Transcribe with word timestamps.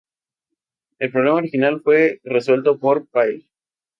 El 0.97 1.11
problema 1.11 1.35
original 1.37 1.81
fue 1.83 2.21
resuelto 2.23 2.79
por 2.79 3.05
Pál. 3.07 3.45